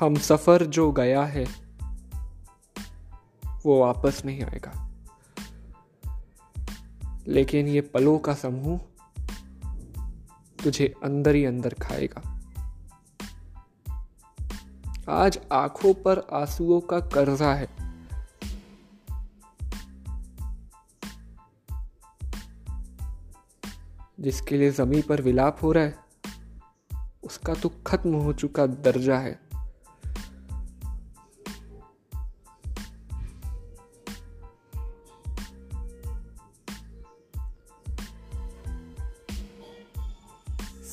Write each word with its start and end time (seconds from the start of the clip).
हम 0.00 0.14
सफ़र 0.14 0.66
जो 0.66 0.92
गया 0.92 1.24
है, 1.24 1.46
वो 3.66 3.80
वापस 3.80 4.22
नहीं 4.24 4.42
आएगा। 4.42 4.90
लेकिन 7.26 7.66
ये 7.66 7.80
पलों 7.80 8.18
का 8.18 8.34
समूह 8.34 8.80
तुझे 10.64 10.94
अंदर 11.04 11.34
ही 11.34 11.44
अंदर 11.44 11.74
खाएगा। 11.82 12.40
आज 15.08 15.38
आँखों 15.52 15.94
पर 15.94 16.18
आंसुओं 16.18 16.80
का 16.80 17.00
कर्जा 17.00 17.54
है। 17.54 17.68
जिसके 24.20 24.56
लिए 24.58 24.70
जमी 24.70 25.02
पर 25.02 25.22
विलाप 25.22 25.58
हो 25.62 25.72
रहा 25.72 25.84
है, 25.84 25.98
उसका 27.22 27.54
तो 27.54 27.68
खत्म 27.86 28.14
हो 28.14 28.32
चुका 28.32 28.66
दर्जा 28.66 29.18
है। 29.18 29.47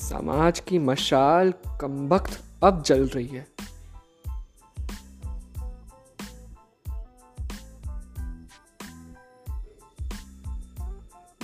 समाज 0.06 0.60
की 0.60 0.78
मशाल 0.78 1.52
कमबख्त 1.80 2.44
अब 2.64 2.82
जल 2.82 3.08
रही 3.08 3.26
है। 3.26 3.46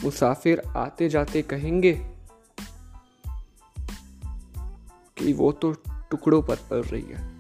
मुसाफिर 0.05 0.63
आते 0.77 1.09
जाते 1.09 1.43
कहेंगे 1.43 1.93
कि 5.17 5.33
वो 5.33 5.53
तो 5.53 5.73
टुकड़ों 6.11 6.43
पर 6.43 6.57
पल 6.57 6.83
रही 6.83 7.03
है। 7.03 7.33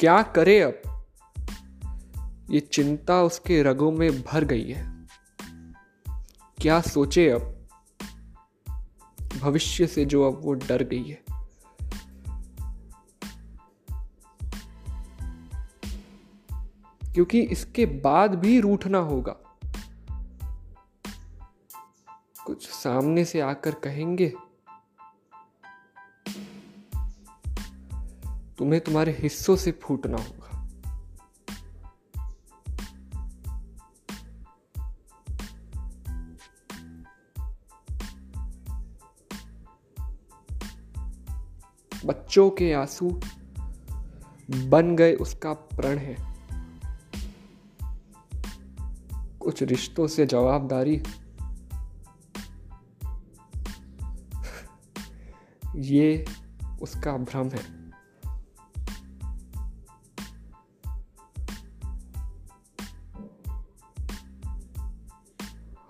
क्या 0.00 0.22
करे 0.22 0.60
अब? 0.60 1.04
ये 2.50 2.60
चिंता 2.60 3.22
उसके 3.22 3.62
रगों 3.62 3.92
में 3.92 4.22
भर 4.22 4.44
गई 4.44 4.70
है। 4.70 4.97
क्या 6.60 6.80
सोचे 6.80 7.30
अब? 7.30 7.68
भविष्य 9.40 9.86
से 9.86 10.04
जो 10.04 10.32
अब 10.32 10.44
वो 10.44 10.52
डर 10.52 10.82
गई 10.82 11.02
है। 11.02 11.24
क्योंकि 17.14 17.40
इसके 17.40 17.86
बाद 17.86 18.34
भी 18.34 18.60
रूठना 18.60 18.98
होगा। 18.98 19.36
कुछ 22.46 22.68
सामने 22.68 23.24
से 23.24 23.40
आकर 23.40 23.74
कहेंगे, 23.74 24.28
तुम्हें 28.58 28.80
तुम्हारे 28.80 29.12
हिस्सों 29.12 29.56
से 29.56 29.72
फूटना 29.72 30.16
होगा। 30.16 30.57
बच्चों 42.04 42.50
के 42.50 42.72
आँसू 42.72 43.20
बन 44.50 44.96
गए, 44.96 45.14
उसका 45.14 45.52
प्रण 45.52 45.98
है। 45.98 46.16
कुछ 49.40 49.62
रिश्तों 49.62 50.06
से 50.06 50.26
जवाबदारी। 50.26 51.02
ये 55.76 56.26
उसका 56.82 57.16
भ्रम 57.16 57.48
है। 57.48 57.78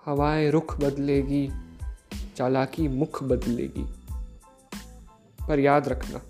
हवाएँ 0.05 0.51
रुख 0.51 0.79
बदलेगी, 0.79 1.51
चालाकी 2.35 2.87
मुख 2.87 3.23
बदलेगी। 3.23 3.98
पर 5.49 5.59
याद 5.59 5.87
रखना। 5.87 6.21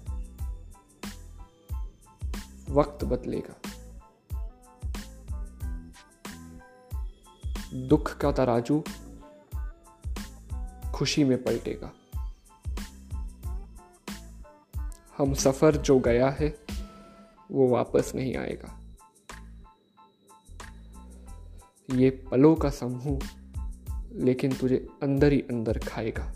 वक्त 2.69 3.05
बदलेगा। 3.05 3.55
दुख 7.73 8.17
का 8.17 8.31
तराजू 8.31 8.83
खुशी 10.93 11.23
में 11.23 11.43
पलटेगा। 11.43 11.91
हम 15.17 15.33
सफ़र 15.33 15.77
जो 15.77 15.99
गया 15.99 16.29
है, 16.29 16.59
वो 17.51 17.67
वापस 17.67 18.11
नहीं 18.15 18.35
आएगा। 18.35 18.79
ये 21.91 22.09
पलों 22.09 22.55
का 22.55 22.69
समूह, 22.69 23.19
लेकिन 24.11 24.53
तुझे 24.53 24.87
अंदर 25.03 25.31
ही 25.31 25.41
अंदर 25.41 25.79
खाएगा। 25.79 26.33